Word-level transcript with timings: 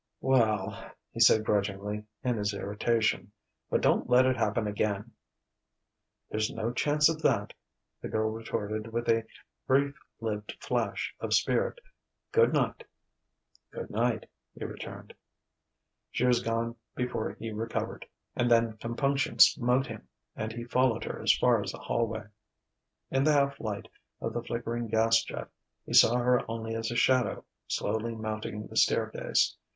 "Well..." 0.19 0.83
he 1.13 1.19
said 1.19 1.45
grudgingly, 1.45 2.05
in 2.23 2.35
his 2.37 2.55
irritation. 2.55 3.31
"But 3.69 3.81
don't 3.81 4.09
let 4.09 4.25
it 4.25 4.35
happen 4.35 4.65
again." 4.65 5.11
"There's 6.31 6.49
no 6.49 6.73
chance 6.73 7.07
of 7.07 7.21
that," 7.21 7.53
the 8.01 8.09
girl 8.09 8.31
retorted 8.31 8.91
with 8.91 9.07
a 9.09 9.25
brief 9.67 9.95
lived 10.19 10.57
flash 10.59 11.13
of 11.19 11.35
spirit. 11.35 11.79
"Good 12.31 12.51
night." 12.51 12.83
"Good 13.69 13.91
night," 13.91 14.27
he 14.57 14.65
returned. 14.65 15.13
She 16.09 16.25
was 16.25 16.41
gone 16.41 16.77
before 16.95 17.35
he 17.35 17.51
recovered; 17.51 18.07
and 18.35 18.49
then 18.49 18.77
compunction 18.77 19.37
smote 19.37 19.85
him, 19.85 20.07
and 20.35 20.51
he 20.51 20.63
followed 20.63 21.03
her 21.03 21.21
as 21.21 21.31
far 21.37 21.61
as 21.61 21.73
the 21.73 21.77
hallway. 21.77 22.23
In 23.11 23.23
the 23.23 23.33
half 23.33 23.59
light 23.59 23.87
of 24.19 24.33
the 24.33 24.41
flickering 24.41 24.87
gas 24.87 25.21
jet, 25.21 25.47
he 25.85 25.93
saw 25.93 26.15
her 26.15 26.41
only 26.49 26.73
as 26.73 26.89
a 26.89 26.95
shadow 26.95 27.45
slowly 27.67 28.15
mounting 28.15 28.65
the 28.65 28.75
staircase. 28.77 29.55